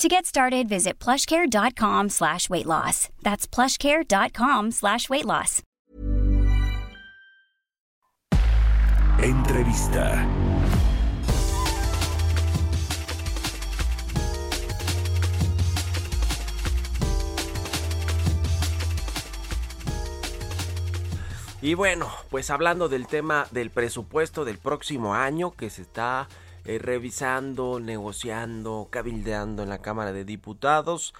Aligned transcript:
To 0.00 0.08
get 0.08 0.26
started, 0.26 0.68
visit 0.68 0.98
plushcare.com 0.98 2.08
slash 2.10 2.50
weight 2.50 2.66
loss. 2.66 3.08
That's 3.22 3.46
plushcare.com 3.46 4.72
slash 4.72 5.08
weight 5.08 5.24
loss. 5.24 5.62
Entrevista. 9.22 10.26
Y 21.62 21.72
bueno, 21.74 22.10
pues 22.30 22.50
hablando 22.50 22.88
del 22.88 23.06
tema 23.06 23.46
del 23.52 23.70
presupuesto 23.70 24.44
del 24.44 24.58
próximo 24.58 25.14
año 25.14 25.52
que 25.52 25.70
se 25.70 25.80
está 25.80 26.28
eh, 26.64 26.78
revisando, 26.78 27.80
negociando, 27.80 28.88
cabildeando 28.90 29.62
en 29.62 29.68
la 29.68 29.78
Cámara 29.78 30.12
de 30.12 30.24
Diputados, 30.24 31.14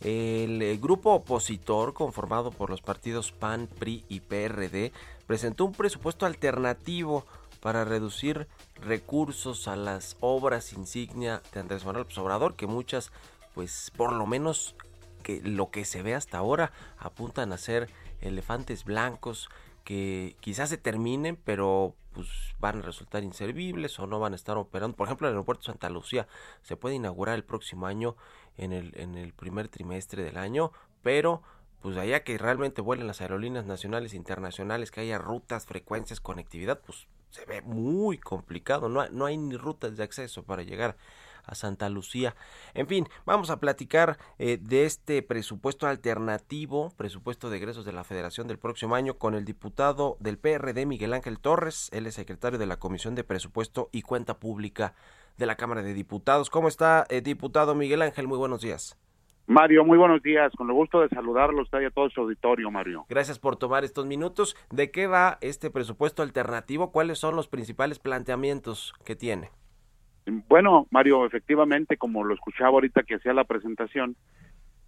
el, 0.00 0.62
eh, 0.62 0.78
grupo 0.78 1.12
opositor 1.12 1.92
conformado 1.92 2.50
por 2.50 2.70
los 2.70 2.80
partidos 2.80 3.32
PAN, 3.32 3.68
PRI 3.78 4.04
y 4.08 4.20
PRD 4.20 4.92
presentó 5.26 5.66
un 5.66 5.72
presupuesto 5.72 6.26
alternativo 6.26 7.24
para 7.60 7.84
reducir 7.84 8.48
recursos 8.82 9.68
a 9.68 9.76
las 9.76 10.16
obras 10.20 10.72
insignia 10.72 11.42
de 11.52 11.60
Andrés 11.60 11.84
Manuel 11.84 12.06
Obrador, 12.16 12.56
que 12.56 12.66
muchas, 12.66 13.12
pues 13.54 13.92
por 13.96 14.12
lo 14.12 14.26
menos 14.26 14.74
que 15.22 15.42
lo 15.42 15.70
que 15.70 15.84
se 15.84 16.02
ve 16.02 16.14
hasta 16.14 16.38
ahora 16.38 16.72
apuntan 16.98 17.52
a 17.52 17.58
ser 17.58 17.90
elefantes 18.22 18.84
blancos 18.84 19.48
que 19.84 20.36
quizás 20.40 20.70
se 20.70 20.78
terminen, 20.78 21.36
pero 21.36 21.94
pues 22.12 22.28
van 22.58 22.78
a 22.78 22.82
resultar 22.82 23.22
inservibles 23.22 23.98
o 23.98 24.06
no 24.06 24.18
van 24.18 24.32
a 24.32 24.36
estar 24.36 24.56
operando. 24.56 24.96
Por 24.96 25.06
ejemplo, 25.06 25.28
el 25.28 25.34
aeropuerto 25.34 25.64
Santa 25.64 25.90
Lucía 25.90 26.26
se 26.62 26.76
puede 26.76 26.96
inaugurar 26.96 27.36
el 27.36 27.44
próximo 27.44 27.86
año 27.86 28.16
en 28.56 28.72
el, 28.72 28.92
en 28.96 29.16
el 29.16 29.32
primer 29.32 29.68
trimestre 29.68 30.22
del 30.22 30.36
año, 30.36 30.72
pero 31.02 31.42
pues 31.80 31.96
allá 31.96 32.22
que 32.24 32.36
realmente 32.36 32.82
vuelen 32.82 33.06
las 33.06 33.20
aerolíneas 33.20 33.64
nacionales 33.64 34.12
e 34.12 34.16
internacionales, 34.16 34.90
que 34.90 35.00
haya 35.00 35.18
rutas, 35.18 35.66
frecuencias, 35.66 36.20
conectividad, 36.20 36.80
pues 36.80 37.06
se 37.30 37.46
ve 37.46 37.62
muy 37.62 38.18
complicado, 38.18 38.88
no 38.88 39.08
no 39.08 39.24
hay 39.24 39.38
ni 39.38 39.56
rutas 39.56 39.96
de 39.96 40.02
acceso 40.02 40.42
para 40.42 40.62
llegar 40.62 40.96
a 41.44 41.54
Santa 41.54 41.88
Lucía. 41.88 42.34
En 42.74 42.86
fin, 42.86 43.06
vamos 43.24 43.50
a 43.50 43.60
platicar 43.60 44.18
eh, 44.38 44.58
de 44.60 44.84
este 44.84 45.22
presupuesto 45.22 45.86
alternativo, 45.86 46.92
presupuesto 46.96 47.50
de 47.50 47.58
egresos 47.58 47.84
de 47.84 47.92
la 47.92 48.04
Federación 48.04 48.48
del 48.48 48.58
próximo 48.58 48.94
año, 48.94 49.14
con 49.14 49.34
el 49.34 49.44
diputado 49.44 50.16
del 50.20 50.38
PRD, 50.38 50.86
Miguel 50.86 51.12
Ángel 51.12 51.38
Torres, 51.40 51.90
él 51.92 52.06
es 52.06 52.14
secretario 52.14 52.58
de 52.58 52.66
la 52.66 52.78
Comisión 52.78 53.14
de 53.14 53.24
Presupuesto 53.24 53.88
y 53.92 54.02
Cuenta 54.02 54.38
Pública 54.38 54.94
de 55.36 55.46
la 55.46 55.56
Cámara 55.56 55.82
de 55.82 55.94
Diputados. 55.94 56.50
¿Cómo 56.50 56.68
está, 56.68 57.06
eh, 57.08 57.20
diputado 57.20 57.74
Miguel 57.74 58.02
Ángel? 58.02 58.28
Muy 58.28 58.38
buenos 58.38 58.60
días. 58.60 58.98
Mario, 59.46 59.84
muy 59.84 59.98
buenos 59.98 60.22
días. 60.22 60.52
Con 60.56 60.68
el 60.68 60.74
gusto 60.74 61.00
de 61.00 61.08
saludarlo 61.08 61.62
usted 61.62 61.80
y 61.80 61.86
a 61.86 61.90
todo 61.90 62.08
su 62.10 62.20
auditorio, 62.20 62.70
Mario. 62.70 63.04
Gracias 63.08 63.40
por 63.40 63.56
tomar 63.56 63.82
estos 63.82 64.06
minutos. 64.06 64.56
¿De 64.70 64.92
qué 64.92 65.08
va 65.08 65.38
este 65.40 65.70
presupuesto 65.70 66.22
alternativo? 66.22 66.92
¿Cuáles 66.92 67.18
son 67.18 67.34
los 67.34 67.48
principales 67.48 67.98
planteamientos 67.98 68.92
que 69.04 69.16
tiene? 69.16 69.50
Bueno, 70.26 70.86
Mario, 70.90 71.24
efectivamente, 71.26 71.96
como 71.96 72.24
lo 72.24 72.34
escuchaba 72.34 72.70
ahorita 72.70 73.02
que 73.02 73.16
hacía 73.16 73.32
la 73.32 73.44
presentación, 73.44 74.16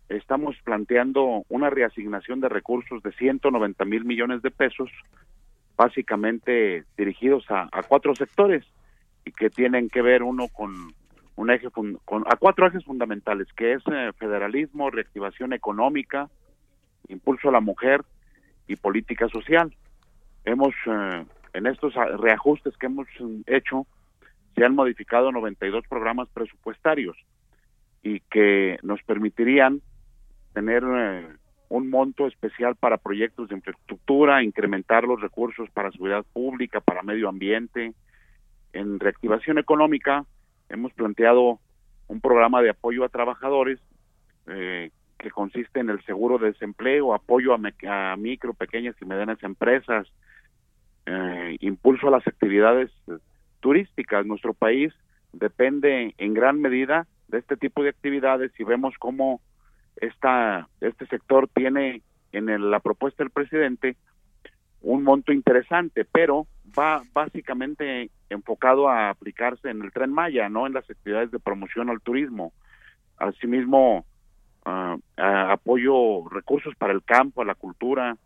estamos 0.08 0.56
planteando 0.64 1.44
una 1.48 1.70
reasignación 1.70 2.40
de 2.40 2.48
recursos 2.48 3.02
de 3.02 3.12
190 3.12 3.84
mil 3.84 4.04
millones 4.04 4.42
de 4.42 4.50
pesos, 4.50 4.90
básicamente 5.76 6.84
dirigidos 6.96 7.44
a, 7.48 7.68
cuatro 7.88 8.14
sectores 8.14 8.64
y 9.24 9.32
que 9.32 9.50
tienen 9.50 9.88
que 9.88 10.02
ver 10.02 10.22
uno 10.22 10.48
con 10.48 10.92
un 11.34 11.50
eje 11.50 11.70
con, 11.70 11.98
a 12.26 12.36
cuatro 12.36 12.66
ejes 12.66 12.84
fundamentales, 12.84 13.48
que 13.54 13.72
es 13.72 13.82
eh, 13.90 14.12
federalismo, 14.18 14.90
reactivación 14.90 15.54
económica, 15.54 16.28
impulso 17.08 17.48
a 17.48 17.52
la 17.52 17.60
mujer 17.60 18.02
y 18.68 18.76
política 18.76 19.28
social. 19.28 19.74
Hemos 20.44 20.74
eh, 20.86 21.24
en 21.54 21.66
estos 21.66 21.94
reajustes 21.94 22.76
que 22.76 22.86
hemos 22.86 23.08
hecho 23.46 23.86
se 24.54 24.64
han 24.64 24.74
modificado 24.74 25.32
92 25.32 25.86
programas 25.88 26.28
presupuestarios 26.30 27.16
y 28.02 28.20
que 28.20 28.78
nos 28.82 29.02
permitirían 29.02 29.80
tener 30.52 30.82
eh, 30.84 31.26
un 31.68 31.88
monto 31.88 32.26
especial 32.26 32.76
para 32.76 32.98
proyectos 32.98 33.48
de 33.48 33.54
infraestructura, 33.54 34.42
incrementar 34.42 35.04
los 35.04 35.20
recursos 35.20 35.70
para 35.70 35.90
seguridad 35.90 36.24
pública, 36.32 36.80
para 36.80 37.02
medio 37.02 37.28
ambiente. 37.28 37.94
En 38.72 39.00
reactivación 39.00 39.58
económica 39.58 40.24
hemos 40.68 40.92
planteado 40.92 41.60
un 42.08 42.20
programa 42.20 42.60
de 42.60 42.70
apoyo 42.70 43.04
a 43.04 43.08
trabajadores 43.08 43.78
eh, 44.48 44.90
que 45.18 45.30
consiste 45.30 45.80
en 45.80 45.88
el 45.88 46.04
seguro 46.04 46.38
de 46.38 46.52
desempleo, 46.52 47.14
apoyo 47.14 47.54
a, 47.54 48.16
micro, 48.16 48.52
pequeñas 48.52 48.96
y 49.00 49.04
medianas 49.04 49.42
empresas, 49.42 50.06
eh, 51.06 51.56
impulso 51.60 52.08
a 52.08 52.10
las 52.10 52.26
actividades 52.26 52.90
turísticas. 53.62 54.26
Nuestro 54.26 54.52
país 54.52 54.92
depende 55.32 56.14
en 56.18 56.34
gran 56.34 56.60
medida 56.60 57.06
de 57.28 57.38
este 57.38 57.56
tipo 57.56 57.82
de 57.82 57.88
actividades 57.88 58.52
y 58.58 58.64
vemos 58.64 58.94
cómo 58.98 59.40
esta, 59.96 60.68
este 60.80 61.06
sector 61.06 61.48
tiene 61.48 62.02
en 62.32 62.70
la 62.70 62.80
propuesta 62.80 63.22
del 63.22 63.30
presidente 63.30 63.96
un 64.82 65.04
monto 65.04 65.32
interesante, 65.32 66.04
pero 66.04 66.46
va 66.78 67.02
básicamente 67.12 68.10
enfocado 68.28 68.88
a 68.88 69.10
aplicarse 69.10 69.70
en 69.70 69.82
el 69.82 69.92
tren 69.92 70.12
Maya, 70.12 70.48
no 70.48 70.66
en 70.66 70.74
las 70.74 70.88
actividades 70.90 71.30
de 71.30 71.38
promoción 71.38 71.88
al 71.88 72.00
turismo. 72.00 72.52
Asimismo, 73.16 74.04
uh, 74.66 74.98
apoyo 75.16 76.28
recursos 76.28 76.74
para 76.76 76.92
el 76.92 77.04
campo, 77.04 77.44
la 77.44 77.54
cultura, 77.54 78.16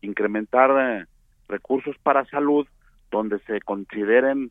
incrementar 0.00 0.70
eh, 0.78 1.06
recursos 1.48 1.96
para 2.02 2.24
salud 2.26 2.66
donde 3.10 3.38
se 3.40 3.60
consideren 3.60 4.50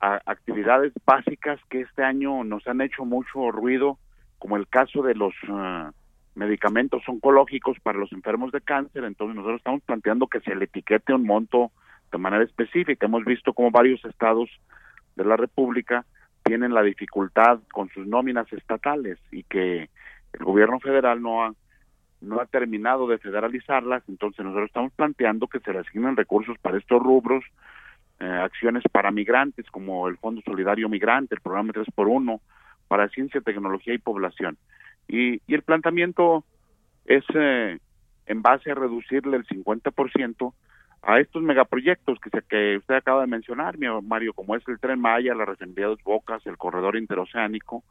actividades 0.00 0.92
básicas 1.04 1.58
que 1.70 1.80
este 1.80 2.02
año 2.02 2.44
nos 2.44 2.66
han 2.66 2.80
hecho 2.80 3.04
mucho 3.04 3.50
ruido, 3.50 3.98
como 4.38 4.56
el 4.56 4.68
caso 4.68 5.02
de 5.02 5.14
los 5.14 5.34
ah, 5.48 5.90
medicamentos 6.34 7.02
oncológicos 7.08 7.78
para 7.80 7.98
los 7.98 8.12
enfermos 8.12 8.52
de 8.52 8.60
cáncer. 8.60 9.04
Entonces 9.04 9.36
nosotros 9.36 9.58
estamos 9.58 9.82
planteando 9.82 10.26
que 10.26 10.40
se 10.40 10.54
le 10.54 10.66
etiquete 10.66 11.14
un 11.14 11.24
monto 11.24 11.72
de 12.12 12.18
manera 12.18 12.44
específica. 12.44 13.06
Hemos 13.06 13.24
visto 13.24 13.54
como 13.54 13.70
varios 13.70 14.04
estados 14.04 14.50
de 15.16 15.24
la 15.24 15.36
República 15.36 16.04
tienen 16.44 16.74
la 16.74 16.82
dificultad 16.82 17.58
con 17.72 17.88
sus 17.90 18.06
nóminas 18.06 18.50
estatales 18.52 19.18
y 19.32 19.42
que 19.44 19.88
el 20.32 20.44
gobierno 20.44 20.78
federal 20.78 21.20
no 21.20 21.44
ha 21.44 21.54
no 22.20 22.40
ha 22.40 22.46
terminado 22.46 23.06
de 23.06 23.18
federalizarlas, 23.18 24.02
entonces 24.08 24.44
nosotros 24.44 24.68
estamos 24.68 24.92
planteando 24.92 25.46
que 25.46 25.60
se 25.60 25.72
le 25.72 25.80
asignen 25.80 26.16
recursos 26.16 26.56
para 26.58 26.78
estos 26.78 27.02
rubros, 27.02 27.44
eh, 28.18 28.24
acciones 28.24 28.82
para 28.90 29.10
migrantes 29.10 29.66
como 29.70 30.08
el 30.08 30.16
Fondo 30.16 30.40
Solidario 30.44 30.88
Migrante, 30.88 31.34
el 31.34 31.40
programa 31.40 31.72
3x1, 31.72 32.40
para 32.88 33.08
ciencia, 33.08 33.40
tecnología 33.40 33.94
y 33.94 33.98
población. 33.98 34.56
Y, 35.08 35.40
y 35.46 35.54
el 35.54 35.62
planteamiento 35.62 36.44
es 37.04 37.24
eh, 37.34 37.78
en 38.26 38.42
base 38.42 38.70
a 38.70 38.74
reducirle 38.74 39.36
el 39.36 39.46
50% 39.46 40.52
a 41.02 41.20
estos 41.20 41.42
megaproyectos 41.42 42.18
que, 42.18 42.30
se, 42.30 42.42
que 42.42 42.78
usted 42.78 42.96
acaba 42.96 43.20
de 43.20 43.28
mencionar, 43.28 43.76
Mario, 44.02 44.32
como 44.32 44.56
es 44.56 44.66
el 44.66 44.80
Tren 44.80 45.00
Maya, 45.00 45.34
la 45.34 45.44
refinería 45.44 45.88
de 45.88 45.96
Bocas, 46.02 46.44
el 46.46 46.58
corredor 46.58 46.96
interoceánico 46.96 47.84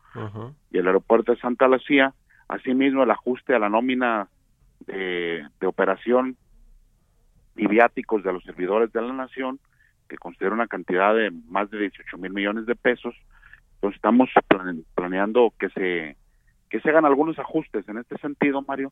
y 0.72 0.78
el 0.78 0.88
aeropuerto 0.88 1.32
de 1.32 1.40
Santa 1.40 1.68
Lucía, 1.68 2.14
asimismo 2.48 3.04
el 3.04 3.12
ajuste 3.12 3.56
a 3.56 3.60
la 3.60 3.70
nómina 3.70 4.28
de, 4.88 5.46
operación 5.66 6.38
y 7.56 7.68
viáticos 7.68 8.24
de 8.24 8.34
los 8.34 8.44
servidores 8.44 8.92
de 8.92 9.02
la 9.02 9.14
nación, 9.14 9.60
que 10.08 10.18
considera 10.18 10.54
una 10.54 10.68
cantidad 10.68 11.16
de 11.16 11.32
más 11.32 11.70
de 11.72 11.80
18 11.80 12.18
mil 12.18 12.34
millones 12.34 12.66
de 12.66 12.76
pesos. 12.76 13.16
Entonces 13.76 13.96
estamos 13.98 14.30
planeando 14.94 15.54
que 15.60 15.70
se 15.70 16.18
que 16.70 16.82
se 16.82 16.90
hagan 16.90 17.06
algunos 17.06 17.38
ajustes 17.40 17.88
en 17.88 18.00
este 18.00 18.18
sentido, 18.18 18.62
Mario, 18.68 18.92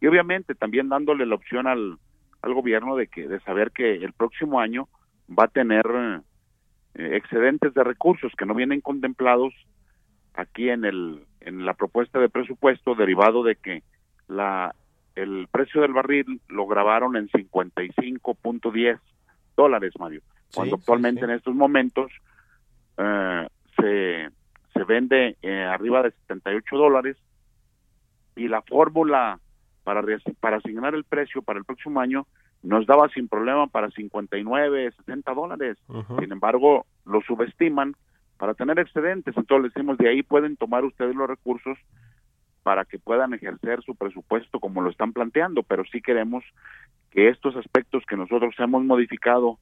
y 0.00 0.06
obviamente 0.06 0.54
también 0.54 0.88
dándole 0.88 1.26
la 1.26 1.34
opción 1.34 1.66
al, 1.66 1.98
al 2.42 2.54
gobierno 2.54 2.96
de 2.96 3.06
que 3.06 3.28
de 3.28 3.40
saber 3.40 3.70
que 3.72 3.96
el 3.96 4.12
próximo 4.14 4.58
año 4.58 4.88
va 5.28 5.44
a 5.44 5.48
tener 5.48 5.84
eh, 6.94 7.16
excedentes 7.16 7.74
de 7.74 7.84
recursos 7.84 8.32
que 8.36 8.46
no 8.46 8.54
vienen 8.54 8.80
contemplados 8.80 9.54
aquí 10.34 10.70
en 10.70 10.84
el 10.84 11.24
en 11.40 11.64
la 11.64 11.74
propuesta 11.74 12.18
de 12.18 12.28
presupuesto 12.28 12.94
derivado 12.94 13.42
de 13.42 13.56
que 13.56 13.82
la 14.28 14.74
el 15.16 15.48
precio 15.50 15.82
del 15.82 15.92
barril 15.92 16.40
lo 16.48 16.66
grabaron 16.66 17.16
en 17.16 17.28
55.10 17.28 18.98
dólares, 19.56 19.92
Mario, 19.98 20.22
cuando 20.54 20.76
actualmente 20.76 21.24
en 21.24 21.30
estos 21.30 21.54
momentos 21.54 22.10
eh, 22.96 23.48
se, 23.76 24.28
se 24.72 24.84
vende 24.84 25.36
eh, 25.42 25.62
arriba 25.62 26.02
de 26.02 26.12
78 26.12 26.76
dólares 26.76 27.16
y 28.36 28.48
la 28.48 28.62
fórmula 28.62 29.38
para, 29.84 30.02
para 30.38 30.56
asignar 30.58 30.94
el 30.94 31.04
precio 31.04 31.42
para 31.42 31.58
el 31.58 31.64
próximo 31.64 32.00
año 32.00 32.26
nos 32.62 32.86
daba 32.86 33.08
sin 33.08 33.28
problema 33.28 33.66
para 33.66 33.90
59, 33.90 34.92
60 34.92 35.34
dólares. 35.34 35.78
Sin 36.18 36.30
embargo, 36.30 36.84
lo 37.06 37.22
subestiman 37.22 37.96
para 38.40 38.54
tener 38.54 38.78
excedentes. 38.78 39.36
Entonces, 39.36 39.64
les 39.64 39.74
decimos, 39.74 39.98
de 39.98 40.08
ahí 40.08 40.22
pueden 40.22 40.56
tomar 40.56 40.82
ustedes 40.86 41.14
los 41.14 41.28
recursos 41.28 41.76
para 42.62 42.86
que 42.86 42.98
puedan 42.98 43.34
ejercer 43.34 43.82
su 43.82 43.94
presupuesto 43.94 44.60
como 44.60 44.80
lo 44.80 44.88
están 44.88 45.12
planteando, 45.12 45.62
pero 45.62 45.84
sí 45.84 46.00
queremos 46.00 46.42
que 47.10 47.28
estos 47.28 47.54
aspectos 47.56 48.02
que 48.08 48.16
nosotros 48.16 48.54
hemos 48.58 48.82
modificado, 48.82 49.58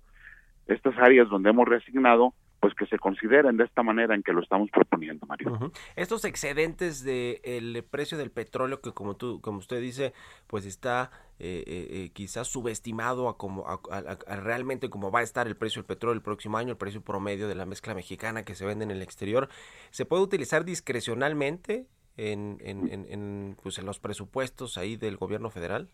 estas 0.69 0.97
áreas 0.97 1.29
donde 1.29 1.51
hemos 1.51 1.67
reasignado, 1.67 2.35
pues 2.61 2.75
que 2.75 2.87
se 2.87 2.99
consideren 2.99 3.57
de 3.57 3.65
esta 3.65 3.83
manera 3.83 4.15
en 4.15 4.23
que 4.23 4.33
lo 4.33 4.41
estamos 4.41 4.71
proponiendo, 4.71 5.27
Mario. 5.27 5.73
Estos 5.97 6.25
excedentes 6.25 7.05
del 7.05 7.41
el 7.45 7.85
precio 7.85 8.19
del 8.19 8.31
petróleo 8.31 8.81
que 8.81 8.93
como 8.93 9.17
tú, 9.17 9.41
como 9.41 9.59
usted 9.59 9.81
dice, 9.81 10.13
pues 10.47 10.67
está 10.67 11.11
eh, 11.41 11.63
eh, 11.67 11.87
eh, 11.91 12.11
quizás 12.13 12.49
subestimado 12.49 13.29
a 13.29 13.39
como 13.39 13.65
a, 13.69 14.37
realmente 14.43 14.91
como 14.91 15.13
va 15.13 15.21
a 15.21 15.23
estar 15.23 15.47
el 15.47 15.57
precio 15.57 15.81
del 15.83 15.87
petróleo 15.87 16.17
el 16.17 16.23
próximo 16.23 16.59
año, 16.59 16.73
el 16.73 16.77
precio 16.77 17.01
promedio 17.01 17.47
de 17.47 17.55
la 17.55 17.65
mezcla 17.65 17.95
mexicana 17.95 18.45
que 18.45 18.57
se 18.57 18.67
vende 18.67 18.85
en 18.85 18.91
el 18.91 19.03
exterior, 19.03 19.49
¿se 19.91 20.05
puede 20.05 20.25
utilizar 20.25 20.65
discrecionalmente 20.65 21.87
en, 22.17 22.59
en, 22.61 23.57
pues 23.63 23.79
en 23.79 23.87
los 23.87 24.01
presupuestos 24.01 24.77
ahí 24.79 24.97
del 24.97 25.17
gobierno 25.17 25.51
federal? 25.51 25.89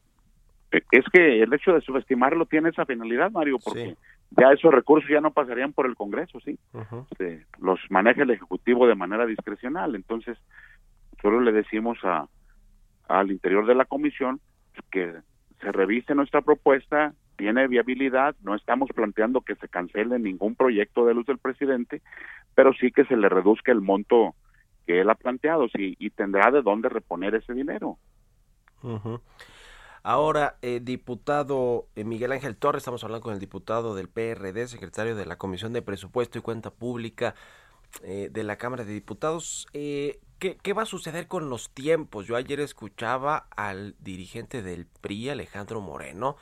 E, 0.73 0.83
es 0.93 1.05
que 1.13 1.43
el 1.43 1.53
hecho 1.53 1.73
de 1.75 1.83
subestimarlo 1.83 2.47
tiene 2.47 2.71
esa 2.71 2.87
finalidad, 2.87 3.31
Mario, 3.31 3.59
porque 3.63 3.97
ya 4.37 4.53
esos 4.53 4.73
recursos 4.73 5.09
ya 5.11 5.21
no 5.21 5.33
pasarían 5.33 5.73
por 5.73 5.87
el 5.87 5.95
Congreso, 5.95 6.41
¿sí? 6.41 6.59
Este, 7.11 7.47
los 7.59 7.79
maneja 7.91 8.23
el 8.23 8.31
Ejecutivo 8.31 8.87
de 8.87 8.95
manera 8.95 9.27
discrecional. 9.27 9.95
Entonces, 9.95 10.39
solo 11.21 11.41
le 11.41 11.53
decimos 11.53 11.99
a, 12.03 12.29
al 13.09 13.31
interior 13.31 13.67
de 13.67 13.75
la 13.75 13.85
comisión 13.85 14.41
que 14.91 15.15
se 15.61 15.73
revise 15.73 16.15
nuestra 16.15 16.43
propuesta, 16.43 17.15
tiene 17.37 17.67
viabilidad, 17.69 18.37
no 18.43 18.55
estamos 18.55 18.91
planteando 18.95 19.41
que 19.41 19.57
se 19.57 19.69
cancele 19.69 20.19
ningún 20.19 20.55
proyecto 20.55 21.05
de 21.05 21.15
luz 21.15 21.27
del 21.27 21.39
presidente, 21.39 22.03
pero 22.55 22.73
sí 22.75 22.91
que 22.91 23.05
se 23.05 23.17
le 23.17 23.29
reduzca 23.29 23.73
el 23.73 23.81
monto 23.81 24.35
que 24.87 25.01
él 25.01 25.11
ha 25.11 25.15
planteado 25.15 25.69
sí, 25.69 25.97
y 25.99 26.11
tendrá 26.11 26.51
de 26.51 26.63
dónde 26.63 26.89
reponer 26.89 27.35
ese 27.35 27.55
dinero. 27.55 27.99
Ahora, 30.07 30.59
eh, 30.61 30.81
diputado 30.83 31.89
eh, 31.97 32.05
Miguel 32.05 32.33
Ángel 32.33 32.59
Torres, 32.59 32.83
estamos 32.83 33.03
hablando 33.05 33.23
con 33.23 33.33
el 33.33 33.41
diputado 33.41 33.95
del 33.95 34.11
PRD, 34.11 34.69
secretario 34.69 35.17
de 35.17 35.25
la 35.25 35.39
Comisión 35.39 35.73
de 35.73 35.81
Presupuesto 35.81 36.39
y 36.39 36.43
Cuenta 36.43 36.71
Pública 36.71 37.35
eh, 38.03 38.29
de 38.31 38.45
la 38.45 38.57
Cámara 38.57 38.85
de 38.85 38.93
Diputados. 38.93 39.67
¿qué, 39.73 40.21
¿Qué 40.39 40.73
va 40.75 40.83
a 40.83 40.87
suceder 40.87 41.27
con 41.27 41.49
los 41.49 41.71
tiempos? 41.71 42.27
Yo 42.27 42.37
ayer 42.37 42.61
escuchaba 42.61 43.47
al 43.57 43.97
dirigente 43.99 44.61
del 44.61 44.85
PRI, 44.85 45.31
Alejandro 45.31 45.81
Moreno, 45.81 46.37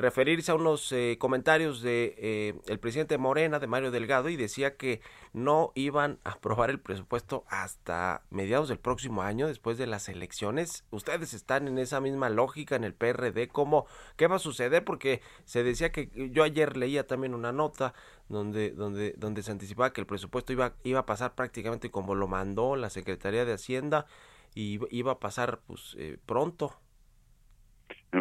referirse 0.00 0.50
a 0.50 0.54
unos 0.54 0.90
eh, 0.92 1.16
comentarios 1.18 1.82
de 1.82 2.14
eh, 2.18 2.54
el 2.66 2.78
presidente 2.78 3.18
Morena, 3.18 3.58
de 3.58 3.66
Mario 3.66 3.90
Delgado, 3.90 4.28
y 4.28 4.36
decía 4.36 4.76
que 4.76 5.00
no 5.32 5.72
iban 5.74 6.18
a 6.24 6.32
aprobar 6.32 6.70
el 6.70 6.80
presupuesto 6.80 7.44
hasta 7.48 8.22
mediados 8.30 8.68
del 8.68 8.78
próximo 8.78 9.22
año, 9.22 9.46
después 9.46 9.78
de 9.78 9.86
las 9.86 10.08
elecciones. 10.08 10.84
Ustedes 10.90 11.34
están 11.34 11.68
en 11.68 11.78
esa 11.78 12.00
misma 12.00 12.30
lógica 12.30 12.76
en 12.76 12.84
el 12.84 12.94
PRD, 12.94 13.48
¿cómo, 13.48 13.86
qué 14.16 14.26
va 14.26 14.36
a 14.36 14.40
suceder? 14.40 14.84
Porque 14.84 15.22
se 15.44 15.62
decía 15.62 15.92
que 15.92 16.10
yo 16.32 16.42
ayer 16.42 16.76
leía 16.76 17.06
también 17.06 17.34
una 17.34 17.52
nota 17.52 17.94
donde, 18.28 18.70
donde, 18.70 19.14
donde 19.16 19.42
se 19.42 19.52
anticipaba 19.52 19.92
que 19.92 20.00
el 20.00 20.06
presupuesto 20.06 20.52
iba, 20.52 20.74
iba 20.84 21.00
a 21.00 21.06
pasar 21.06 21.34
prácticamente 21.34 21.90
como 21.90 22.14
lo 22.14 22.28
mandó 22.28 22.76
la 22.76 22.90
Secretaría 22.90 23.44
de 23.44 23.54
Hacienda 23.54 24.06
y 24.54 24.80
iba 24.90 25.12
a 25.12 25.18
pasar 25.18 25.60
pues 25.66 25.96
eh, 25.98 26.18
pronto. 26.26 26.74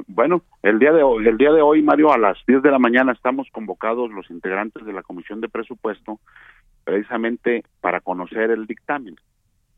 Bueno, 0.08 0.44
el 0.62 0.78
día 0.78 0.92
de 0.92 1.02
hoy, 1.02 1.28
el 1.28 1.38
día 1.38 1.52
de 1.52 1.62
hoy, 1.62 1.82
Mario, 1.82 2.12
a 2.12 2.18
las 2.18 2.38
10 2.46 2.62
de 2.62 2.72
la 2.72 2.80
mañana 2.80 3.12
estamos 3.12 3.48
convocados 3.52 4.12
los 4.12 4.30
integrantes 4.30 4.86
de 4.86 4.94
la 4.94 5.02
Comisión 5.02 5.42
de 5.42 5.50
Presupuesto 5.50 6.20
precisamente 6.84 7.64
para 7.82 8.00
conocer 8.00 8.52
el 8.52 8.66
dictamen. 8.66 9.16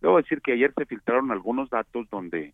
Debo 0.01 0.17
decir 0.17 0.41
que 0.41 0.53
ayer 0.53 0.73
se 0.77 0.85
filtraron 0.85 1.31
algunos 1.31 1.69
datos 1.69 2.09
donde 2.09 2.53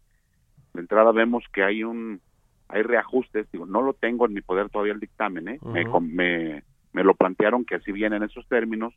de 0.74 0.82
entrada 0.82 1.12
vemos 1.12 1.44
que 1.52 1.64
hay 1.64 1.84
un 1.84 2.22
hay 2.70 2.82
reajustes, 2.84 3.50
digo, 3.52 3.66
no 3.66 3.82
lo 3.82 3.94
tengo 3.94 4.26
en 4.26 4.34
mi 4.34 4.42
poder 4.42 4.70
todavía 4.70 4.94
el 4.94 5.00
dictamen, 5.00 5.48
¿eh? 5.48 5.60
me, 5.64 5.86
me, 6.02 6.64
me 6.92 7.04
lo 7.04 7.14
plantearon 7.14 7.64
que 7.64 7.76
así 7.76 7.94
vienen 7.94 8.24
esos 8.24 8.46
términos, 8.48 8.94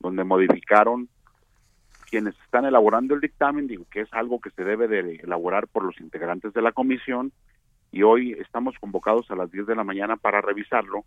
donde 0.00 0.24
modificaron 0.24 1.08
quienes 2.10 2.34
están 2.44 2.64
elaborando 2.64 3.14
el 3.14 3.20
dictamen, 3.20 3.68
digo 3.68 3.86
que 3.90 4.00
es 4.00 4.12
algo 4.12 4.40
que 4.40 4.50
se 4.50 4.64
debe 4.64 4.88
de 4.88 5.20
elaborar 5.22 5.68
por 5.68 5.84
los 5.84 6.00
integrantes 6.00 6.52
de 6.54 6.62
la 6.62 6.72
comisión, 6.72 7.32
y 7.94 8.02
hoy 8.02 8.32
estamos 8.32 8.74
convocados 8.80 9.30
a 9.30 9.36
las 9.36 9.52
10 9.52 9.68
de 9.68 9.76
la 9.76 9.84
mañana 9.84 10.16
para 10.16 10.40
revisarlo 10.40 11.04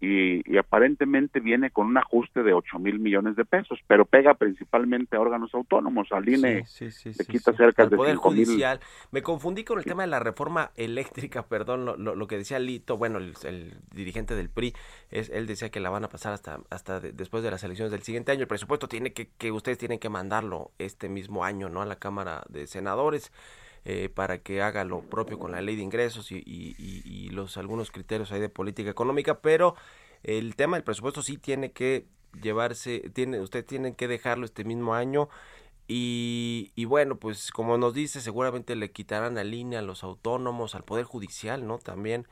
y, 0.00 0.56
aparentemente 0.56 1.40
viene 1.40 1.70
con 1.70 1.88
un 1.88 1.98
ajuste 1.98 2.44
de 2.44 2.52
8 2.52 2.78
mil 2.78 3.00
millones 3.00 3.34
de 3.34 3.44
pesos, 3.44 3.80
pero 3.88 4.04
pega 4.04 4.34
principalmente 4.34 5.16
a 5.16 5.20
órganos 5.20 5.52
autónomos, 5.52 6.12
al 6.12 6.28
INE 6.28 6.64
se 6.66 7.26
quita 7.26 7.52
cerca 7.52 7.86
de 7.86 7.96
Poder 7.96 8.14
Judicial. 8.16 8.78
Me 9.10 9.22
confundí 9.22 9.64
con 9.64 9.78
el 9.78 9.84
tema 9.84 10.04
de 10.04 10.08
la 10.08 10.20
reforma 10.20 10.70
eléctrica, 10.76 11.42
perdón, 11.48 11.84
lo, 12.04 12.26
que 12.28 12.36
decía 12.36 12.60
Lito, 12.60 12.96
bueno, 12.96 13.18
el, 13.18 13.74
dirigente 13.92 14.36
del 14.36 14.48
PRI, 14.48 14.74
es, 15.10 15.30
él 15.30 15.48
decía 15.48 15.70
que 15.70 15.80
la 15.80 15.90
van 15.90 16.04
a 16.04 16.08
pasar 16.08 16.32
hasta, 16.32 16.60
hasta 16.70 17.00
después 17.00 17.42
de 17.42 17.50
las 17.50 17.64
elecciones 17.64 17.90
del 17.90 18.02
siguiente 18.02 18.30
año. 18.30 18.42
El 18.42 18.48
presupuesto 18.48 18.86
tiene 18.86 19.12
que, 19.12 19.30
que 19.36 19.50
ustedes 19.50 19.78
tienen 19.78 19.98
que 19.98 20.08
mandarlo 20.08 20.70
este 20.78 21.08
mismo 21.08 21.44
año, 21.44 21.68
¿no? 21.68 21.82
A 21.82 21.86
la 21.86 21.96
Cámara 21.96 22.44
de 22.48 22.68
Senadores. 22.68 23.32
Eh, 23.90 24.10
para 24.10 24.36
que 24.42 24.60
haga 24.60 24.84
lo 24.84 25.00
propio 25.00 25.38
con 25.38 25.50
la 25.50 25.62
ley 25.62 25.74
de 25.74 25.80
ingresos 25.80 26.30
y, 26.30 27.30
los 27.30 27.56
algunos 27.56 27.90
criterios 27.90 28.30
ahí 28.32 28.38
de 28.38 28.50
política 28.50 28.90
económica, 28.90 29.40
pero 29.40 29.76
el 30.22 30.56
tema 30.56 30.76
del 30.76 30.84
presupuesto 30.84 31.22
sí 31.22 31.38
tiene 31.38 31.72
que 31.72 32.04
llevarse, 32.42 33.08
tiene, 33.14 33.40
usted 33.40 33.64
tiene 33.64 33.94
que 33.94 34.06
dejarlo 34.06 34.44
este 34.44 34.64
mismo 34.64 34.94
año 34.94 35.30
y, 35.86 36.84
bueno, 36.84 37.16
pues 37.16 37.50
como 37.50 37.78
nos 37.78 37.94
dice, 37.94 38.20
seguramente 38.20 38.76
le 38.76 38.90
quitarán 38.90 39.38
a 39.38 39.44
línea 39.44 39.78
a 39.78 39.82
los 39.82 40.04
autónomos, 40.04 40.74
al 40.74 40.84
Poder 40.84 41.06
Judicial, 41.06 41.66
¿no? 41.66 41.78
También 41.78 42.28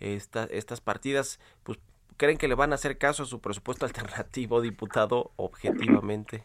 esta, 0.00 0.42
estas 0.46 0.80
partidas, 0.80 1.38
pues 1.62 1.78
creen 2.16 2.36
que 2.36 2.48
le 2.48 2.56
van 2.56 2.72
a 2.72 2.74
hacer 2.74 2.98
caso 2.98 3.22
a 3.22 3.26
su 3.26 3.40
presupuesto 3.40 3.86
alternativo, 3.86 4.60
diputado, 4.60 5.30
objetivamente. 5.36 6.42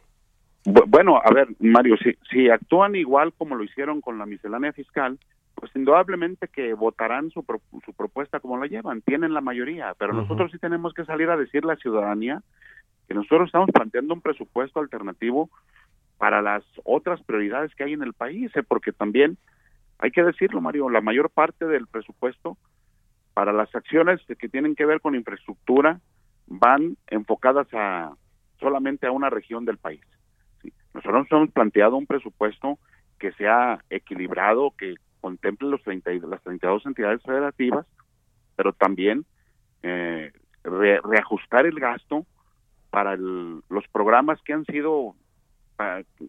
Bueno, 0.64 1.20
a 1.24 1.34
ver, 1.34 1.48
Mario, 1.60 1.98
si, 1.98 2.16
si 2.30 2.50
actúan 2.50 2.96
igual 2.96 3.34
como 3.34 3.56
lo 3.56 3.64
hicieron 3.64 4.02
con 4.02 4.20
la 4.20 4.26
miscelánea 4.26 4.74
fiscal, 4.74 5.18
pues 5.56 5.76
indudablemente 5.76 6.48
que 6.48 6.74
votarán 6.74 7.30
su, 7.32 7.44
su 7.86 7.94
propuesta 7.94 8.40
como 8.40 8.58
la 8.58 8.68
llevan, 8.68 9.02
tienen 9.02 9.34
la 9.34 9.42
mayoría, 9.42 9.94
pero 9.98 10.14
nosotros 10.14 10.52
sí 10.52 10.58
tenemos 10.60 10.94
que 10.94 11.06
salir 11.06 11.30
a 11.30 11.38
decir 11.38 11.64
a 11.64 11.68
la 11.68 11.76
ciudadanía 11.76 12.42
que 13.08 13.14
nosotros 13.14 13.48
estamos 13.48 13.70
planteando 13.72 14.14
un 14.14 14.22
presupuesto 14.22 14.80
alternativo 14.80 15.50
para 16.18 16.42
las 16.42 16.64
otras 16.84 17.22
prioridades 17.24 17.74
que 17.76 17.84
hay 17.84 17.94
en 17.94 18.04
el 18.04 18.14
país, 18.14 18.52
¿eh? 18.56 18.64
porque 18.64 18.92
también 18.92 19.38
hay 20.00 20.12
que 20.12 20.24
decirlo, 20.24 20.62
Mario, 20.62 20.90
la 20.90 21.02
mayor 21.02 21.30
parte 21.30 21.66
del 21.66 21.88
presupuesto 21.88 22.58
para 23.34 23.54
las 23.54 23.74
acciones 23.76 24.20
que 24.40 24.50
tienen 24.50 24.76
que 24.76 24.86
ver 24.86 25.02
con 25.02 25.16
infraestructura 25.16 26.00
van 26.48 26.98
enfocadas 27.08 27.68
a 27.74 28.14
solamente 28.60 29.08
a 29.08 29.12
una 29.12 29.30
región 29.30 29.66
del 29.66 29.78
país. 29.78 30.02
Nosotros 30.94 31.28
hemos 31.32 31.52
planteado 31.52 31.96
un 31.96 32.06
presupuesto 32.06 32.80
que 33.20 33.32
sea 33.34 33.84
equilibrado, 33.90 34.74
que 34.78 34.96
contemple 35.22 35.70
los 35.70 35.82
30, 35.84 36.12
las 36.28 36.42
32 36.42 36.86
entidades 36.86 37.22
federativas, 37.24 37.86
pero 38.56 38.74
también 38.74 39.26
eh, 39.84 40.32
reajustar 40.64 41.66
el 41.66 41.80
gasto 41.80 42.26
para 42.90 43.16
los 43.16 43.88
programas 43.92 44.42
que 44.44 44.54
han 44.54 44.66
sido, 44.66 45.16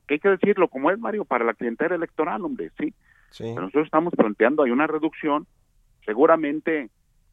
¿qué 0.07 0.15
hay 0.15 0.21
que 0.21 0.29
decirlo 0.29 0.69
como 0.69 0.91
es, 0.91 0.99
Mario? 0.99 1.25
Para 1.25 1.45
la 1.45 1.55
clientela 1.55 1.97
electoral, 1.97 2.45
hombre, 2.45 2.71
sí. 2.79 2.95
sí. 3.31 3.53
nosotros 3.55 3.87
estamos 3.87 4.15
planteando, 4.15 4.63
hay 4.63 4.71
una 4.71 4.87
reducción, 4.87 5.47
seguramente 6.05 6.91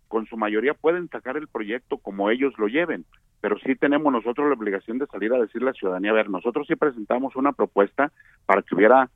con 0.08 0.26
su 0.26 0.38
mayoría 0.38 0.74
pueden 0.74 1.08
sacar 1.10 1.38
el 1.38 1.48
proyecto 1.48 2.00
como 2.00 2.32
ellos 2.32 2.54
lo 2.58 2.68
lleven, 2.68 3.06
pero 3.42 3.58
sí 3.60 3.76
tenemos 3.76 4.12
nosotros 4.12 4.48
la 4.48 4.56
obligación 4.56 4.98
de 4.98 5.08
salir 5.08 5.34
a 5.34 5.40
decirle 5.40 5.70
a 5.70 5.72
la 5.72 5.80
ciudadanía, 5.80 6.12
a 6.12 6.16
ver, 6.16 6.30
nosotros 6.30 6.68
sí 6.68 6.76
presentamos 6.76 7.36
una 7.36 7.54
propuesta 7.54 8.12
para 8.46 8.62
que 8.62 8.76
hubiera 8.76 9.10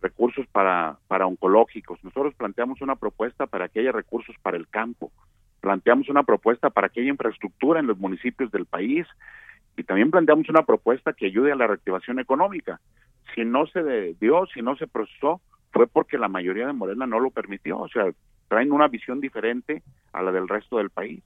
recursos 0.00 0.46
para, 0.48 0.98
para 1.08 1.26
oncológicos, 1.26 2.02
nosotros 2.04 2.34
planteamos 2.34 2.80
una 2.82 2.96
propuesta 2.96 3.46
para 3.46 3.68
que 3.68 3.80
haya 3.80 3.92
recursos 3.92 4.36
para 4.42 4.56
el 4.56 4.68
campo, 4.68 5.10
planteamos 5.64 6.10
una 6.10 6.24
propuesta 6.24 6.68
para 6.68 6.90
que 6.90 7.00
haya 7.00 7.08
infraestructura 7.08 7.80
en 7.80 7.86
los 7.86 7.96
municipios 7.96 8.50
del 8.50 8.66
país. 8.66 9.06
Y 9.78 9.82
también 9.82 10.10
planteamos 10.10 10.46
una 10.50 10.62
propuesta 10.62 11.14
que 11.14 11.24
ayude 11.24 11.52
a 11.52 11.56
la 11.56 11.66
reactivación 11.66 12.18
económica. 12.20 12.82
Si 13.34 13.46
no 13.46 13.66
se 13.66 14.14
dio, 14.20 14.44
si 14.52 14.60
no 14.60 14.76
se 14.76 14.86
procesó, 14.86 15.40
fue 15.72 15.86
porque 15.86 16.18
la 16.18 16.28
mayoría 16.28 16.66
de 16.66 16.74
Morena 16.74 17.06
no 17.06 17.18
lo 17.18 17.30
permitió, 17.30 17.78
o 17.78 17.88
sea, 17.88 18.04
traen 18.48 18.72
una 18.72 18.88
visión 18.88 19.20
diferente 19.20 19.82
a 20.12 20.22
la 20.22 20.32
del 20.32 20.48
resto 20.48 20.76
del 20.76 20.90
país. 20.90 21.22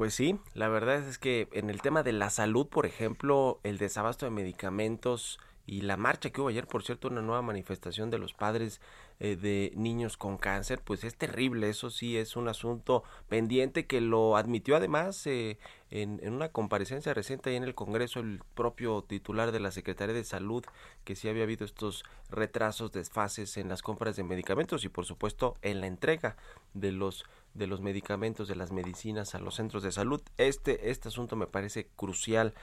Pues 0.00 0.14
sí, 0.14 0.38
la 0.54 0.68
verdad 0.68 1.06
es 1.06 1.18
que 1.18 1.46
en 1.52 1.68
el 1.68 1.82
tema 1.82 2.02
de 2.02 2.12
la 2.12 2.30
salud, 2.30 2.66
por 2.66 2.86
ejemplo, 2.86 3.60
el 3.64 3.76
desabasto 3.76 4.24
de 4.24 4.30
medicamentos 4.30 5.38
y 5.66 5.82
la 5.82 5.98
marcha 5.98 6.30
que 6.30 6.40
hubo 6.40 6.48
ayer, 6.48 6.66
por 6.66 6.82
cierto, 6.82 7.08
una 7.08 7.20
nueva 7.20 7.42
manifestación 7.42 8.08
de 8.08 8.16
los 8.16 8.32
padres 8.32 8.80
eh, 9.18 9.36
de 9.36 9.74
niños 9.76 10.16
con 10.16 10.38
cáncer, 10.38 10.80
pues 10.82 11.04
es 11.04 11.16
terrible, 11.16 11.68
eso 11.68 11.90
sí 11.90 12.16
es 12.16 12.34
un 12.34 12.48
asunto 12.48 13.04
pendiente 13.28 13.84
que 13.84 14.00
lo 14.00 14.38
admitió 14.38 14.74
además 14.74 15.26
eh, 15.26 15.58
en, 15.90 16.26
una 16.32 16.48
comparecencia 16.48 17.12
reciente 17.12 17.50
ahí 17.50 17.56
en 17.56 17.64
el 17.64 17.74
Congreso 17.74 18.20
el 18.20 18.40
propio 18.54 19.02
titular 19.02 19.52
de 19.52 19.60
la 19.60 19.70
Secretaría 19.70 20.14
de 20.14 20.24
Salud, 20.24 20.64
que 21.04 21.14
sí 21.14 21.28
había 21.28 21.42
habido 21.42 21.66
estos 21.66 22.04
retrasos, 22.30 22.90
desfases 22.90 23.58
en 23.58 23.68
las 23.68 23.82
compras 23.82 24.16
de 24.16 24.24
medicamentos 24.24 24.82
y 24.86 24.88
por 24.88 25.04
supuesto 25.04 25.58
en 25.60 25.82
la 25.82 25.88
entrega 25.88 26.36
de 26.72 26.92
los 26.92 27.26
de 27.54 27.66
los 27.66 27.80
medicamentos, 27.80 28.48
de 28.48 28.56
las 28.56 28.72
medicinas 28.72 29.34
a 29.34 29.38
los 29.38 29.56
centros 29.56 29.82
de 29.82 29.92
salud. 29.92 30.22
Este, 30.36 30.90
este 30.90 31.08
asunto 31.08 31.36
me 31.36 31.46
parece 31.46 31.88
crucial. 31.96 32.54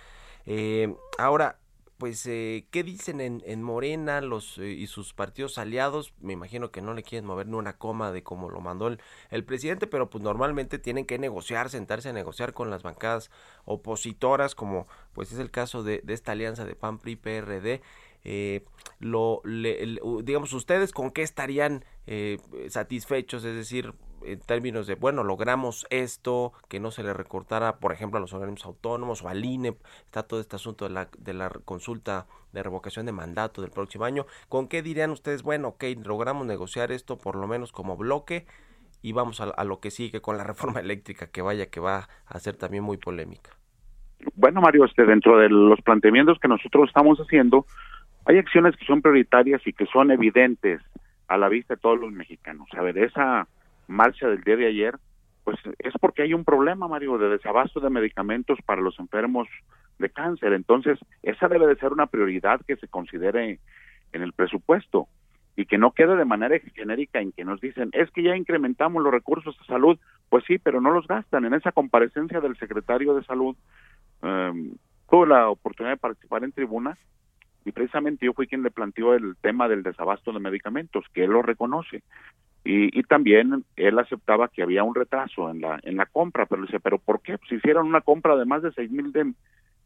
Eh, 0.46 0.96
ahora, 1.18 1.60
pues, 1.98 2.28
eh, 2.28 2.68
¿qué 2.70 2.84
dicen 2.84 3.22
en, 3.22 3.42
en 3.46 3.64
Morena 3.64 4.22
los 4.22 4.60
eh, 4.60 4.68
y 4.68 4.86
sus 4.86 5.14
partidos 5.14 5.58
aliados? 5.58 6.14
Me 6.20 6.34
imagino 6.34 6.70
que 6.70 6.82
no 6.82 6.94
le 6.94 7.02
quieren 7.02 7.26
mover 7.26 7.48
ni 7.48 7.56
una 7.56 7.78
coma 7.78 8.12
de 8.12 8.22
como 8.22 8.50
lo 8.50 8.62
mandó 8.62 8.88
el, 8.88 9.00
el, 9.32 9.44
presidente, 9.44 9.88
pero 9.88 10.10
pues 10.10 10.24
normalmente 10.24 10.78
tienen 10.78 11.06
que 11.06 11.18
negociar, 11.18 11.70
sentarse 11.70 12.10
a 12.10 12.14
negociar 12.14 12.54
con 12.54 12.70
las 12.70 12.84
bancadas 12.84 13.32
opositoras, 13.66 14.54
como 14.54 14.88
pues 15.14 15.32
es 15.32 15.40
el 15.40 15.50
caso 15.50 15.82
de, 15.82 16.02
de 16.04 16.14
esta 16.14 16.34
alianza 16.34 16.66
de 16.66 16.76
PAN, 16.76 17.00
PRI, 17.00 17.16
PRD. 17.16 17.82
Eh, 18.24 18.66
lo, 19.00 19.42
digamos, 20.24 20.52
ustedes 20.54 20.92
con 20.92 21.12
qué 21.12 21.22
estarían 21.22 21.86
eh, 22.08 22.38
satisfechos, 22.70 23.44
es 23.44 23.56
decir, 23.56 23.94
en 24.24 24.40
términos 24.40 24.88
de, 24.88 24.96
bueno, 24.96 25.24
logramos 25.24 25.86
esto, 25.90 26.54
que 26.70 26.80
no 26.80 26.92
se 26.92 27.04
le 27.04 27.14
recortara, 27.14 27.78
por 27.78 27.92
ejemplo, 27.92 28.18
a 28.18 28.22
los 28.22 28.34
organismos 28.34 28.66
autónomos 28.66 29.24
o 29.24 29.30
al 29.30 29.44
INE, 29.44 29.76
está 30.06 30.24
todo 30.24 30.40
este 30.40 30.56
asunto 30.56 30.88
de 30.88 30.94
la, 30.94 31.10
de 31.18 31.34
la 31.34 31.50
consulta 31.50 32.26
de 32.54 32.64
revocación 32.64 33.06
de 33.06 33.12
mandato 33.12 33.62
del 33.62 33.72
próximo 33.72 34.06
año. 34.06 34.26
¿Con 34.50 34.68
qué 34.68 34.82
dirían 34.82 35.12
ustedes, 35.12 35.44
bueno, 35.44 35.70
ok, 35.70 35.84
logramos 36.04 36.48
negociar 36.48 36.92
esto 36.92 37.18
por 37.18 37.36
lo 37.36 37.48
menos 37.48 37.72
como 37.72 37.98
bloque 37.98 38.46
y 39.02 39.12
vamos 39.12 39.42
a, 39.42 39.46
a 39.46 39.64
lo 39.64 39.80
que 39.80 39.92
sigue 39.92 40.22
con 40.22 40.38
la 40.38 40.44
reforma 40.46 40.80
eléctrica, 40.80 41.28
que 41.30 41.42
vaya 41.42 41.70
que 41.70 41.80
va 41.80 42.08
a 42.26 42.40
ser 42.40 42.56
también 42.56 42.84
muy 42.84 42.98
polémica? 42.98 43.52
Bueno, 44.36 44.62
Mario, 44.62 44.86
este, 44.86 45.06
dentro 45.06 45.38
de 45.38 45.50
los 45.50 45.80
planteamientos 45.82 46.40
que 46.40 46.48
nosotros 46.48 46.88
estamos 46.88 47.20
haciendo, 47.20 47.66
hay 48.26 48.38
acciones 48.38 48.76
que 48.76 48.86
son 48.86 49.02
prioritarias 49.02 49.62
y 49.66 49.74
que 49.74 49.86
son 49.86 50.10
evidentes 50.12 50.82
a 51.28 51.38
la 51.38 51.50
vista 51.50 51.76
de 51.76 51.82
todos 51.82 52.00
los 52.00 52.12
mexicanos. 52.12 52.68
A 52.78 52.82
ver, 52.82 52.98
esa 52.98 53.48
marcha 53.88 54.28
del 54.28 54.44
día 54.44 54.56
de 54.56 54.68
ayer, 54.68 54.98
pues 55.44 55.58
es 55.80 55.94
porque 56.00 56.24
hay 56.24 56.34
un 56.34 56.44
problema, 56.44 56.88
Mario, 56.88 57.18
de 57.18 57.30
desabasto 57.30 57.80
de 57.80 57.90
medicamentos 57.90 58.60
para 58.66 58.82
los 58.82 59.00
enfermos 59.00 59.48
de 60.00 60.10
cáncer. 60.10 60.54
Entonces, 60.54 61.00
esa 61.24 61.48
debe 61.48 61.68
de 61.68 61.76
ser 61.76 61.92
una 61.92 62.08
prioridad 62.08 62.62
que 62.68 62.76
se 62.78 62.88
considere 62.88 63.60
en 64.14 64.22
el 64.22 64.34
presupuesto 64.34 65.08
y 65.56 65.66
que 65.66 65.78
no 65.78 65.92
quede 65.92 66.16
de 66.16 66.26
manera 66.26 66.60
genérica 66.76 67.20
en 67.20 67.32
que 67.32 67.44
nos 67.44 67.60
dicen, 67.60 67.90
es 67.94 68.12
que 68.12 68.22
ya 68.22 68.36
incrementamos 68.36 69.02
los 69.02 69.12
recursos 69.12 69.58
de 69.58 69.66
salud. 69.66 69.98
Pues 70.30 70.44
sí, 70.46 70.60
pero 70.60 70.82
no 70.82 70.92
los 70.92 71.08
gastan. 71.08 71.46
En 71.46 71.54
esa 71.54 71.72
comparecencia 71.72 72.40
del 72.40 72.58
secretario 72.58 73.16
de 73.16 73.24
salud, 73.24 73.56
eh, 74.22 74.72
tuve 75.10 75.28
la 75.28 75.50
oportunidad 75.50 75.94
de 75.94 76.00
participar 76.00 76.44
en 76.44 76.52
tribuna 76.52 76.98
y 77.68 77.74
precisamente 77.74 78.26
yo 78.26 78.34
fui 78.34 78.48
quien 78.48 78.64
le 78.64 78.72
planteó 78.72 79.14
el 79.14 79.36
tema 79.42 79.68
del 79.68 79.84
desabasto 79.84 80.32
de 80.32 80.40
medicamentos, 80.40 81.04
que 81.14 81.26
él 81.26 81.32
lo 81.32 81.42
reconoce. 81.42 82.02
Y, 82.64 83.04
también 83.04 83.64
él 83.76 84.00
aceptaba 84.00 84.50
que 84.50 84.62
había 84.62 84.84
un 84.84 84.96
retraso 84.96 85.50
en 85.50 85.62
la 85.62 85.80
en 85.84 85.96
la 85.96 86.06
compra, 86.06 86.46
pero 86.46 86.64
dice, 86.64 86.82
pero 86.82 86.98
¿por 86.98 87.22
qué? 87.22 87.38
Pues 87.38 87.52
hicieron 87.52 87.88
una 87.88 88.02
compra 88.02 88.36
de 88.36 88.46
más 88.46 88.62
de 88.62 88.74
seis 88.74 88.92
mil 88.92 89.14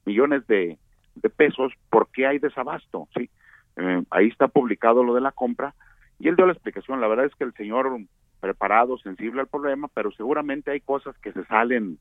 millones 0.06 0.48
de, 0.48 0.78
de, 1.16 1.30
pesos, 1.30 1.74
¿por 1.90 2.10
qué 2.12 2.26
hay 2.26 2.40
desabasto? 2.40 3.08
Sí, 3.16 3.30
eh, 3.78 4.04
ahí 4.10 4.28
está 4.28 4.48
publicado 4.48 5.04
lo 5.04 5.14
de 5.14 5.22
la 5.22 5.32
compra 5.32 5.76
y 6.20 6.28
él 6.28 6.36
dio 6.36 6.46
la 6.46 6.54
explicación. 6.54 7.02
La 7.02 7.08
verdad 7.08 7.26
es 7.26 7.36
que 7.36 7.44
el 7.44 7.54
señor 7.54 8.00
preparado, 8.40 8.98
sensible 8.98 9.42
al 9.42 9.48
problema, 9.48 9.88
pero 9.94 10.12
seguramente 10.12 10.72
hay 10.72 10.82
cosas 10.82 11.16
que 11.20 11.34
se 11.34 11.46
salen 11.46 11.94
de 11.94 12.00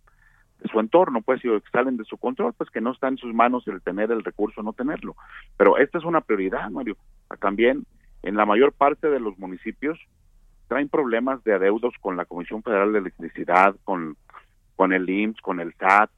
su 0.70 0.80
entorno, 0.80 1.22
pues, 1.22 1.40
si 1.40 1.48
salen 1.72 1.96
de 1.96 2.04
su 2.04 2.18
control, 2.18 2.52
pues 2.52 2.70
que 2.70 2.80
no 2.80 2.92
está 2.92 3.08
en 3.08 3.16
sus 3.16 3.32
manos 3.32 3.66
el 3.68 3.80
tener 3.82 4.10
el 4.10 4.24
recurso 4.24 4.60
o 4.60 4.64
no 4.64 4.72
tenerlo. 4.72 5.16
Pero 5.56 5.78
esta 5.78 5.98
es 5.98 6.04
una 6.04 6.20
prioridad, 6.20 6.70
Mario. 6.70 6.96
También 7.40 7.86
en 8.22 8.36
la 8.36 8.46
mayor 8.46 8.72
parte 8.72 9.08
de 9.08 9.20
los 9.20 9.38
municipios 9.38 9.98
traen 10.68 10.88
problemas 10.88 11.42
de 11.44 11.54
adeudos 11.54 11.94
con 12.00 12.16
la 12.16 12.24
Comisión 12.24 12.62
Federal 12.62 12.92
de 12.92 13.00
Electricidad, 13.00 13.74
con, 13.84 14.16
con 14.76 14.92
el 14.92 15.08
IMSS, 15.08 15.40
con 15.40 15.60
el 15.60 15.74
SAT, 15.74 16.10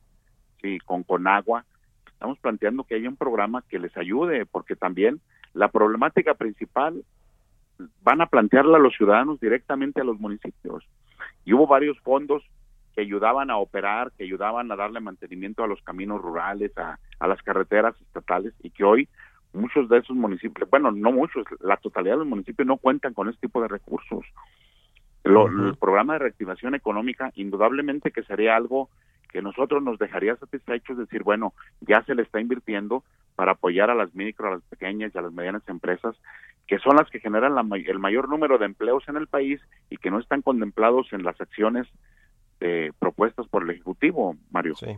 sí, 0.60 0.78
con 0.84 1.04
Conagua. 1.04 1.64
Estamos 2.06 2.38
planteando 2.38 2.84
que 2.84 2.96
haya 2.96 3.08
un 3.08 3.16
programa 3.16 3.62
que 3.68 3.78
les 3.78 3.96
ayude, 3.96 4.46
porque 4.46 4.76
también 4.76 5.20
la 5.54 5.68
problemática 5.68 6.34
principal 6.34 7.04
van 8.02 8.20
a 8.20 8.26
plantearla 8.26 8.76
a 8.76 8.80
los 8.80 8.94
ciudadanos 8.94 9.40
directamente 9.40 10.00
a 10.00 10.04
los 10.04 10.18
municipios. 10.20 10.84
Y 11.44 11.52
hubo 11.52 11.66
varios 11.66 11.98
fondos 12.00 12.42
que 12.94 13.00
ayudaban 13.00 13.50
a 13.50 13.56
operar, 13.56 14.12
que 14.12 14.24
ayudaban 14.24 14.70
a 14.70 14.76
darle 14.76 15.00
mantenimiento 15.00 15.64
a 15.64 15.66
los 15.66 15.82
caminos 15.82 16.20
rurales, 16.20 16.76
a, 16.76 16.98
a 17.18 17.26
las 17.26 17.42
carreteras 17.42 17.94
estatales 18.00 18.54
y 18.62 18.70
que 18.70 18.84
hoy 18.84 19.08
muchos 19.52 19.88
de 19.88 19.98
esos 19.98 20.16
municipios, 20.16 20.68
bueno, 20.70 20.90
no 20.92 21.12
muchos, 21.12 21.44
la 21.60 21.76
totalidad 21.76 22.14
de 22.14 22.20
los 22.20 22.28
municipios 22.28 22.66
no 22.66 22.76
cuentan 22.76 23.14
con 23.14 23.28
este 23.28 23.46
tipo 23.46 23.60
de 23.60 23.68
recursos. 23.68 24.24
Lo, 25.24 25.46
El 25.46 25.76
programa 25.76 26.14
de 26.14 26.20
reactivación 26.20 26.74
económica, 26.74 27.30
indudablemente 27.36 28.10
que 28.10 28.24
sería 28.24 28.56
algo 28.56 28.88
que 29.30 29.40
nosotros 29.40 29.82
nos 29.82 29.98
dejaría 29.98 30.36
satisfechos, 30.36 30.98
decir, 30.98 31.22
bueno, 31.22 31.54
ya 31.80 32.02
se 32.04 32.14
le 32.14 32.22
está 32.22 32.40
invirtiendo 32.40 33.02
para 33.34 33.52
apoyar 33.52 33.88
a 33.88 33.94
las 33.94 34.14
micro, 34.14 34.48
a 34.48 34.54
las 34.56 34.62
pequeñas 34.64 35.14
y 35.14 35.18
a 35.18 35.22
las 35.22 35.32
medianas 35.32 35.66
empresas, 35.68 36.16
que 36.66 36.78
son 36.78 36.96
las 36.96 37.08
que 37.08 37.20
generan 37.20 37.54
la, 37.54 37.64
el 37.76 37.98
mayor 37.98 38.28
número 38.28 38.58
de 38.58 38.66
empleos 38.66 39.08
en 39.08 39.16
el 39.16 39.26
país 39.26 39.60
y 39.88 39.96
que 39.96 40.10
no 40.10 40.18
están 40.18 40.42
contemplados 40.42 41.12
en 41.12 41.22
las 41.22 41.40
acciones 41.40 41.86
eh, 42.62 42.92
propuestas 42.98 43.46
por 43.48 43.64
el 43.64 43.70
Ejecutivo, 43.70 44.36
Mario. 44.50 44.74
Sí. 44.76 44.96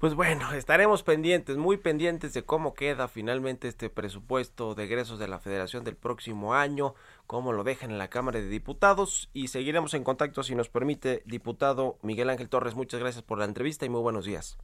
Pues 0.00 0.14
bueno, 0.14 0.52
estaremos 0.54 1.02
pendientes, 1.02 1.58
muy 1.58 1.76
pendientes 1.76 2.32
de 2.32 2.42
cómo 2.42 2.72
queda 2.72 3.06
finalmente 3.06 3.68
este 3.68 3.90
presupuesto 3.90 4.74
de 4.74 4.84
egresos 4.84 5.18
de 5.18 5.28
la 5.28 5.40
Federación 5.40 5.84
del 5.84 5.94
próximo 5.94 6.54
año, 6.54 6.94
cómo 7.26 7.52
lo 7.52 7.64
dejan 7.64 7.90
en 7.90 7.98
la 7.98 8.08
Cámara 8.08 8.40
de 8.40 8.48
Diputados 8.48 9.28
y 9.34 9.48
seguiremos 9.48 9.92
en 9.92 10.02
contacto 10.02 10.42
si 10.42 10.54
nos 10.54 10.70
permite, 10.70 11.22
diputado 11.26 11.98
Miguel 12.02 12.30
Ángel 12.30 12.48
Torres. 12.48 12.74
Muchas 12.74 13.00
gracias 13.00 13.22
por 13.22 13.38
la 13.38 13.44
entrevista 13.44 13.84
y 13.84 13.90
muy 13.90 14.00
buenos 14.00 14.24
días. 14.24 14.58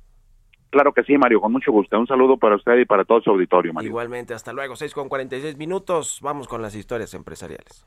Claro 0.71 0.95
que 0.95 1.03
sí, 1.05 1.19
Mario, 1.19 1.43
con 1.43 1.53
mucho 1.53 1.71
gusto. 1.71 1.99
Un 1.99 2.07
saludo 2.07 2.39
para 2.39 2.57
usted 2.57 2.79
y 2.79 2.87
para 2.87 3.05
todo 3.05 3.21
su 3.21 3.29
auditorio, 3.29 3.75
Mario. 3.75 3.91
Igualmente, 3.91 4.33
hasta 4.33 4.55
luego, 4.55 4.75
6 4.75 4.95
con 4.95 5.11
46 5.11 5.59
minutos. 5.59 6.21
Vamos 6.23 6.49
con 6.49 6.63
las 6.63 6.75
historias 6.75 7.13
empresariales. 7.13 7.87